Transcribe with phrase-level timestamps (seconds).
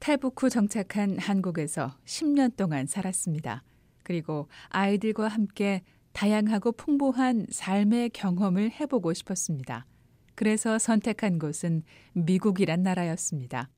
[0.00, 3.62] 탈북 후 정착한 한국에서 10년 동안 살았습니다.
[4.02, 9.84] 그리고 아이들과 함께 다양하고 풍부한 삶의 경험을 해보고 싶었습니다.
[10.34, 11.82] 그래서 선택한 곳은
[12.14, 13.68] 미국이란 나라였습니다.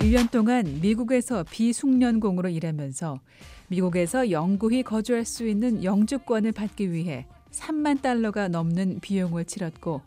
[0.00, 3.20] 1년 동안 미국에서 비숙련공으로 일하면서
[3.68, 10.02] 미국에서 영구히 거주할 수 있는 영주권을 받기 위해 3만 달러가 넘는 비용을 치렀고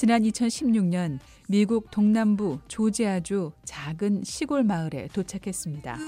[0.00, 5.98] 지난 2016년 미국 동남부 조지아주 작은 시골 마을에 도착했습니다.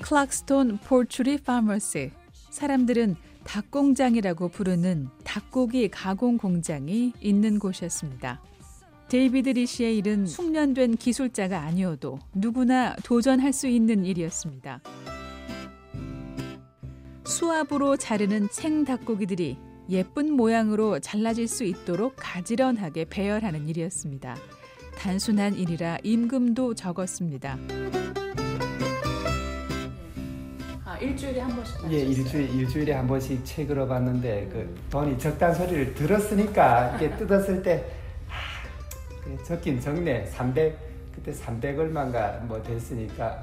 [0.00, 2.10] 클락스톤 폴트리 팜스
[2.48, 8.40] 사람들은 닭공장이라고 부르는 닭고기 가공 공장이 있는 곳이었습니다.
[9.10, 14.80] 데이비드 리 씨의 일은 숙련된 기술자가 아니어도 누구나 도전할 수 있는 일이었습니다.
[17.26, 24.36] 수압으로 자르는 생 닭고기들이 예쁜 모양으로 잘라질 수 있도록 가지런하게 배열하는 일이었습니다.
[24.98, 27.56] 단순한 일이라 임금도 적었습니다.
[30.84, 35.94] 아, 일주일에 한 번씩 예, 일주일, 일주일에 한 번씩 책으로 봤는데 그 돈이 적다는 소리를
[35.94, 37.90] 들었으니까 이게 뜯었을 때
[38.26, 40.78] 하, 적긴 적네 300
[41.14, 43.42] 그때 300 얼마인가 뭐 됐으니까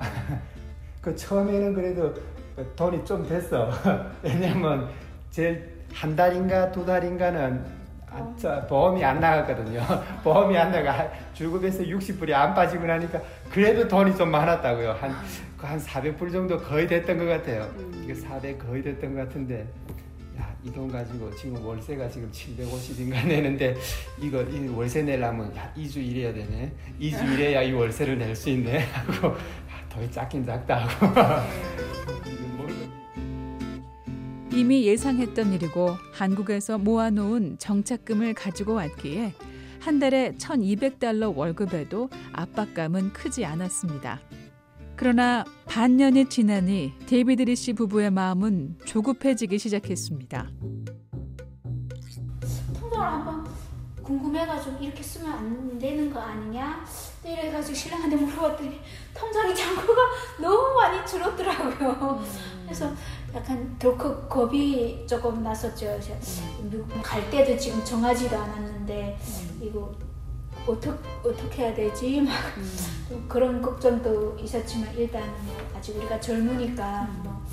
[1.02, 2.14] 그 처음에는 그래도
[2.76, 3.72] 돈이 좀 됐어
[4.22, 4.90] 왜냐면
[5.32, 7.64] 제일 한 달인가 두 달인가는
[8.12, 9.82] 아, 저 보험이 안 나갔거든요.
[10.24, 13.20] 보험이 안 나가 주급에서 60불이 안 빠지고 나니까
[13.52, 14.92] 그래도 돈이 좀 많았다고요.
[15.00, 15.12] 한,
[15.58, 17.70] 한 400불 정도 거의 됐던 것 같아요.
[18.04, 19.68] 이게 400 거의 됐던 것 같은데
[20.38, 23.76] 야, 이 돈 가지고 지금 월세가 지금 750인가 내는데
[24.22, 26.72] 이거 이 월세 내려면 야, 2주 일해야 되네.
[27.00, 31.08] 2주 일해야 이 월세를 낼 수 있네 하고 아, 더 작긴 작다 하고
[34.52, 39.34] 이미 예상했던 일이고 한국에서 모아놓은 정착금을 가지고 왔기에
[39.80, 44.20] 한 달에 1200달러 월급에도 압박감은 크지 않았습니다.
[44.96, 50.50] 그러나 반년이 지나니 데이비드 리 씨 부부의 마음은 조급해지기 시작했습니다.
[52.80, 53.46] 통장을 한번
[54.02, 56.86] 궁금해가지고 이렇게 쓰면 안 되는 거 아니냐?
[57.24, 58.80] 이래가지고 신랑한테 물어봤더니
[59.14, 60.02] 통장의 잔고가
[60.40, 62.24] 너무 많이 줄었더라고요.
[62.64, 62.94] 그래서
[63.36, 66.00] 약간 덜컥 겁이 조금 났었죠.
[66.64, 69.18] 미국 갈 때도 지금 정하지도 않았는데
[69.62, 69.94] 이거
[70.66, 70.90] 어떻게
[71.24, 72.22] 어떻게 해야 되지?
[72.22, 72.34] 막
[73.28, 77.44] 그런 걱정도 있었지만 일단 뭐 아직 우리가 젊으니까 뭐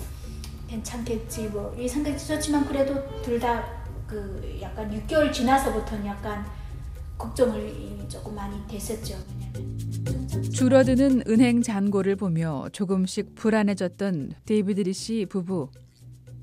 [0.69, 6.45] 괜찮겠지 뭐 이 생각이 있었지만 그래도 둘 다 그 약간 6개월 지나서부터는 약간
[7.17, 9.17] 걱정을 조금 많이 됐었죠.
[10.41, 15.69] 줄어드는 은행 잔고를 보며 조금씩 불안해졌던 데이비드 리 씨 부부.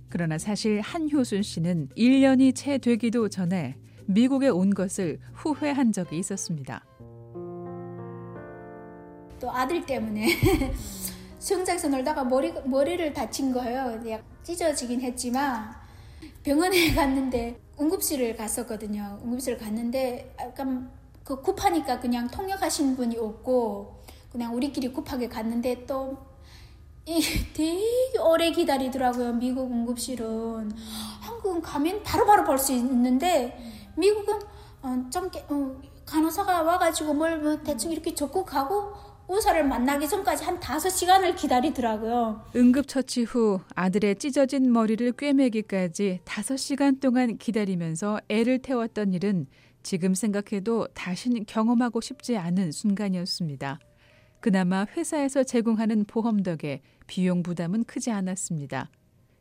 [0.10, 6.86] 그러나 사실 한효순 씨는 1년이 채 되기도 전에 미국에 온 것을 후회한 적이 있었습니다.
[9.40, 10.28] 또 아들 때문에
[11.40, 14.04] 수영장에서 놀다가 머리, 머리를 다친 거예요.
[14.44, 15.72] 찢어지긴 했지만
[16.44, 19.20] 병원에 갔는데 응급실을 갔었거든요.
[19.24, 20.92] 응급실을 갔는데 약간
[21.30, 24.02] 그 굽하니까 그냥 통역하신 분이 없고
[24.32, 26.18] 그냥 우리끼리 굽하게 갔는데 또
[27.06, 27.84] 되게
[28.20, 29.34] 오래 기다리더라고요.
[29.34, 30.72] 미국 응급실은
[31.22, 33.56] 한국은 가면 바로바로 볼 수 있는데
[33.96, 34.40] 미국은
[34.82, 38.94] 어, 좀 어, 간호사가 와가지고 뭘뭐 대충 이렇게 적고 가고
[39.28, 42.42] 의사를 만나기 전까지 한 다섯 시간을 기다리더라고요.
[42.56, 49.46] 응급처치 후 아들의 찢어진 머리를 꿰매기까지 다섯 시간 동안 기다리면서 애를 태웠던 일은
[49.90, 53.80] 지금 생각해도 다신 경험하고 싶지 않은 순간이었습니다.
[54.40, 58.92] 그나마 회사에서 제공하는 보험 덕에 비용 부담은 크지 않았습니다.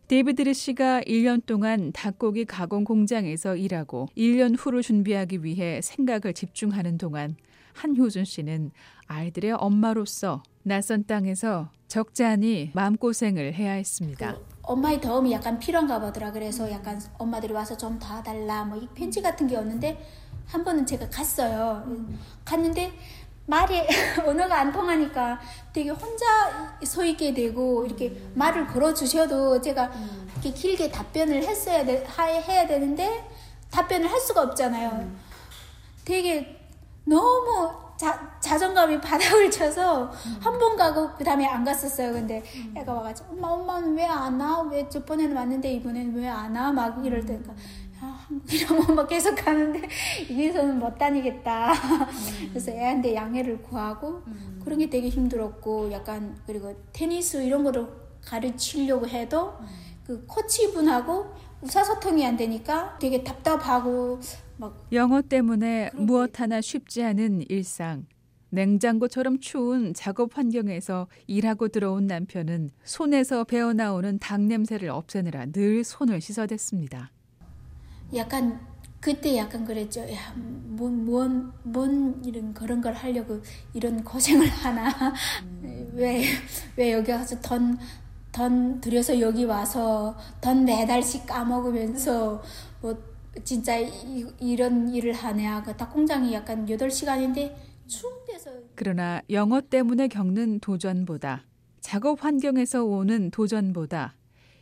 [0.07, 7.37] 데이비드 씨가 1년 동안 닭고기 가공 공장에서 일하고 1년 후를 준비하기 위해 생각을 집중하는 동안
[7.75, 8.71] 한효준 씨는
[9.07, 14.35] 아이들의 엄마로서 낯선 땅에서 적잖이 마음고생을 해야 했습니다.
[14.35, 16.33] 그 엄마의 도움이 약간 필요한가 보더라.
[16.33, 18.65] 그래서 약간 엄마들이 와서 좀 도와달라.
[18.65, 19.99] 뭐 편지 같은 게 왔는데
[20.49, 21.83] 한 번은 제가 갔어요.
[21.87, 22.19] 음.
[22.45, 22.93] 갔는데
[23.47, 23.81] 말이
[24.27, 25.39] 언어가 안 통하니까
[25.73, 28.33] 되게 혼자 서 있게 되고 이렇게 음.
[28.35, 30.29] 말을 걸어 주셔도 제가 음.
[30.33, 33.29] 이렇게 길게 답변을 했어야 돼, 해야 되는데
[33.71, 34.91] 답변을 할 수가 없잖아요.
[34.91, 35.19] 음.
[36.05, 36.57] 되게
[37.05, 40.41] 너무 자, 자존감이 바닥을 쳐서 음.
[40.41, 42.13] 한번 가고 그 다음에 안 갔었어요.
[42.13, 42.75] 근데 음.
[42.77, 44.61] 애가 와가지고 엄마 엄마는 왜 안 와?
[44.63, 46.71] 왜 저번에는 왔는데 이번에는 왜 안 와?
[46.71, 47.88] 막 이럴 때니까 아, 한국
[48.51, 49.89] 이라고 막 계속 가는데
[50.31, 51.73] 여기서는 못 다니겠다.
[51.73, 52.49] 음.
[52.51, 54.61] 그래서 애한테 양해를 구하고 음.
[54.63, 57.87] 그런 게 되게 힘들었고 약간 그리고 테니스 이런 거를
[58.23, 59.67] 가르치려고 해도 음.
[60.05, 61.27] 그 코치분하고
[61.63, 64.21] 의사소통이 안 되니까 되게 답답하고
[64.57, 68.07] 막 영어 때문에 무엇 하나 쉽지 않은 일상.
[68.51, 76.21] 냉장고처럼 추운 작업 환경에서 일하고 들어온 남편은 손에서 배어 나오는 닭 냄새를 없애느라 늘 손을
[76.21, 77.11] 씻어댔습니다.
[78.15, 78.61] 약간
[79.01, 80.01] 그때 약간 그랬죠.
[80.13, 83.41] 야, 뭔, 뭔, 뭔 이런 그런 걸 하려고
[83.73, 84.89] 이런 고생을 하나.
[85.43, 85.93] 음.
[85.95, 86.25] 왜,
[86.77, 87.79] 왜 여기 와서 돈,
[88.33, 92.43] 돈 들여서 여기 와서 돈 매달씩 까먹으면서
[92.81, 92.97] 뭐
[93.45, 95.63] 진짜 이, 이런 일을 하냐.
[95.63, 97.55] 그 닭공장이 약간 8시간인데
[97.87, 98.51] 추운 데서.
[98.75, 101.45] 그러나 영어 때문에 겪는 도전보다
[101.81, 104.18] 작업 환경에서 오는 도전보다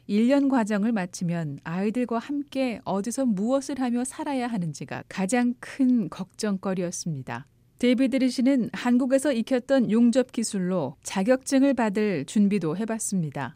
[0.08, 7.46] 1년 과정을 마치면 아이들과 함께 어디서 무엇을 하며 살아야 하는지가 가장 큰 걱정거리였습니다.
[7.78, 13.54] 데이비드 리 씨는 한국에서 익혔던 용접 기술로 자격증을 받을 준비도 해봤습니다.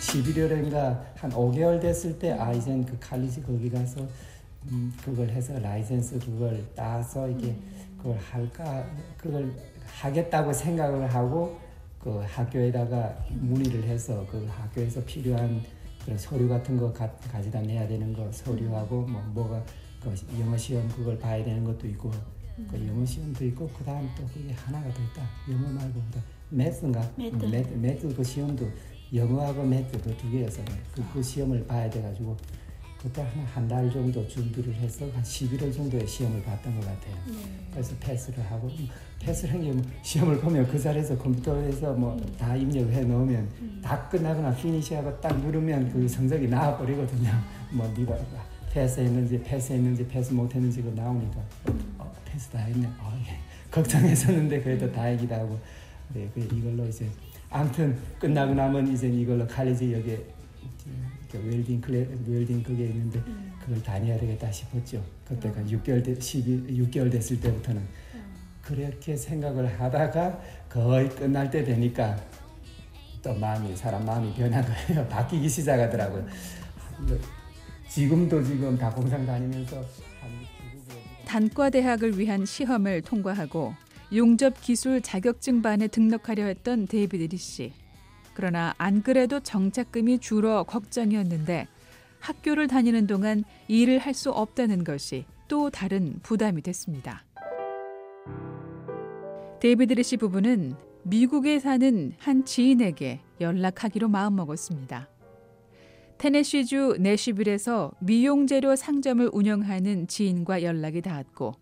[0.00, 4.06] 11월인가 한 5개월 됐을 때 아 이젠 그 칼리지 거기 가서
[4.70, 7.54] 음, 그걸 해서 라이센스 그걸 따서 이게
[7.98, 8.84] 그걸 할까
[9.16, 9.50] 그걸
[9.86, 11.58] 하겠다고 생각을 하고
[12.04, 15.62] 그 학교에다가 문의를 해서 그 학교에서 필요한
[16.04, 19.64] 그런 서류 같은 거 가, 가져다 내야 되는 거 서류하고 뭐 뭐가
[20.02, 22.10] 그 영어 시험 그걸 봐야 되는 것도 있고
[22.70, 25.26] 그 영어 시험도 있고 그 다음 또 그게 하나가 더 있다.
[25.50, 26.02] 영어 말고
[26.50, 27.10] 매스인가?
[27.16, 27.46] 매트.
[27.46, 28.68] 매트, 매트 그 시험도
[29.14, 30.62] 영어하고 매트 그 두 개여서
[30.94, 32.36] 그, 그 시험을 봐야 돼 가지고
[33.04, 37.14] 그때 한 한 달 정도 준비를 해서 한 11월 정도에 시험을 봤던 것 같아요.
[37.70, 38.88] 그래서 패스를 하고 음,
[39.20, 45.38] 패스를 한게 뭐 시험을 보면 그 자리에서 컴퓨터에서 뭐다 입력해 놓으면 다 끝나거나 finish하고 딱
[45.38, 47.30] 누르면 그 성적이 나와 버리거든요.
[47.72, 48.16] 뭐 네가
[48.72, 51.38] 패스했는지 패스했는지 패스 못했는지 그 나오니까
[51.98, 52.86] 어, 패스 다 했네.
[52.98, 53.36] 어, 예.
[53.70, 55.58] 걱정했었는데 그래도 다행이다 하고
[56.14, 57.06] 네, 그 이걸로 이제
[57.50, 60.24] 아무튼 끝나고 나면 이제 이걸로 college 여기에
[61.38, 63.22] welding cla welding 그게 있는데
[63.60, 65.02] 그걸 다녀야 되겠다 싶었죠.
[65.26, 67.82] 그때가 6개월 돼 12, 6개월 됐을 때부터는
[68.62, 72.16] 그렇게 생각을 하다가 거의 끝날 때 되니까
[73.22, 75.06] 또 마음이 사람 마음이 변한 거예요.
[75.08, 76.26] 바뀌기 시작하더라고요.
[77.88, 79.84] 지금도 지금 닭공장 다니면서
[81.26, 83.74] 단과 대학을 위한 시험을 통과하고
[84.14, 87.72] 용접 기술 자격증반에 등록하려 했던 데이비드 리 씨.
[88.34, 91.68] 그러나 안 그래도 정착금이 줄어 걱정이었는데
[92.20, 97.24] 학교를 다니는 동안 일을 할 수 없다는 것이 또 다른 부담이 됐습니다.
[99.60, 105.08] 데이비드 리씨 부부는 미국에 사는 한 지인에게 연락하기로 마음먹었습니다.
[106.18, 111.54] 테네시주 내시빌에서 미용재료 상점을 운영하는 지인과 연락이 닿았고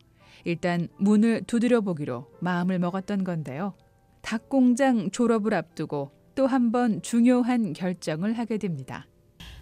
[0.45, 3.75] 일단 문을 두드려 보기로 마음을 먹었던 건데요.
[4.21, 9.07] 닭공장 졸업을 앞두고 또 한 번 중요한 결정을 하게 됩니다.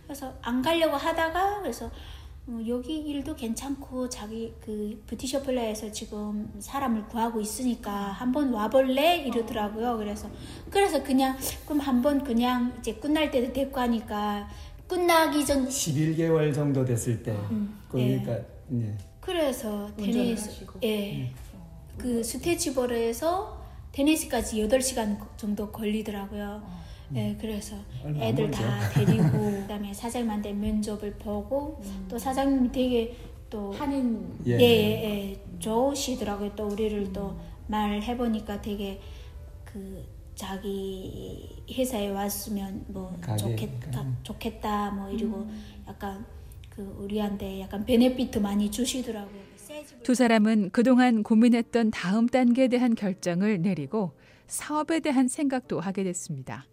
[0.04, 1.90] 그래서 안 가려고 하다가 그래서
[2.46, 9.96] 어, 여기 일도 괜찮고 자기 그 뷰티셔플레에서 지금 사람을 구하고 있으니까 한번 와볼래 이러더라고요.
[9.98, 10.28] 그래서
[10.70, 14.48] 그래서 그냥 그럼 한번 그냥 이제 끝날 때도 됐고 하니까
[14.88, 18.32] 끝나기 전 11개월 정도 됐을 때 음, 그러니까
[18.72, 18.96] 예.
[19.20, 20.80] 그래서 운전을 테니스 하시고.
[20.82, 21.32] 예.
[21.98, 23.59] 그 스테치버르에서
[23.92, 26.62] 테니스까지 8시간 정도 걸리더라고요.
[27.16, 28.50] 예, 그래서 얼마 안 애들.
[28.52, 33.16] 다 데리고 그다음에 사장님한테 면접을 보고 또 사장님이 되게
[33.48, 34.52] 또 한인 예.
[34.52, 36.54] 예, 예, 예, 좋으시더라고요.
[36.54, 39.00] 또 우리를 또 말해 보니까 되게
[39.64, 40.04] 그
[40.36, 44.16] 자기 회사에 왔으면 뭐 가게, 좋겠다, 음.
[44.22, 45.48] 좋겠다 뭐 이러고
[45.88, 46.24] 약간
[46.68, 49.49] 그 우리한테 약간 베네피트 많이 주시더라고요.
[50.02, 54.12] 두 사람은 그동안 고민했던 다음 단계에 대한 결정을 내리고
[54.46, 56.66] 사업에 대한 생각도 하게 됐습니다.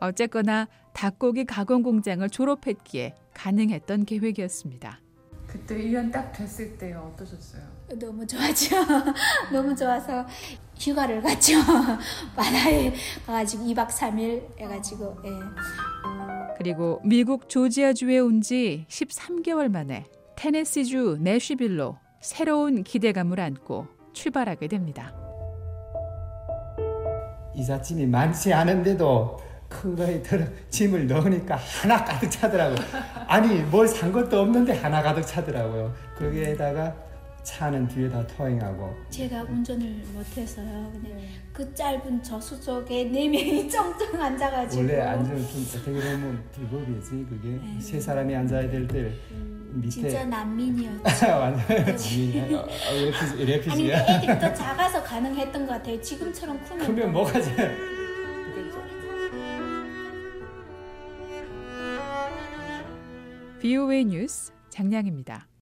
[0.00, 5.00] 어쨌거나 닭고기 가공 공장을 졸업했기에 가능했던 계획이었습니다.
[5.46, 7.62] 그때 1년 딱 됐을 때 어떠셨어요?
[8.00, 8.76] 너무 좋았죠.
[9.52, 10.26] 너무 좋아서
[10.78, 11.54] 휴가를 갔죠.
[12.34, 12.92] 바다에
[13.24, 15.30] 가가지고 2박 3일 해가지고 예.
[16.58, 20.06] 그리고 미국 조지아주에 온 지 13개월 만에
[20.36, 25.14] 테네시주 내쉬빌로 새로운 기대감을 안고 출발하게 됩니다.
[27.54, 32.78] 이삿짐이 많지 않은데도 큰 거에 들어 짐을 넣으니까 하나 가득 차더라고요.
[33.28, 35.94] 아니 뭘 산 것도 없는데 하나 가득 차더라고요.
[36.18, 36.92] 거기에다가
[37.44, 40.90] 차는 뒤에다 토잉하고 제가 운전을 못해서요.
[40.92, 47.60] 근데 그 짧은 저수족에 네 명이 쩡쩡 앉아가지고 원래 앉으면 좀 어떻게 보면 불법이지 그게
[47.78, 49.12] 세 사람이 앉아야 될때
[49.80, 51.26] 밑에 진짜 난민이었죠.
[51.26, 52.58] 완전 난민이야.
[52.58, 54.04] 어, 레피지 아니 레피지야.
[54.06, 56.00] 근데 애들이 더 작아서 가능했던 것 같아요.
[56.00, 57.76] 지금처럼 크면 크면 또 뭐가 돼?
[63.60, 65.46] BOA 뉴스 장량입니다.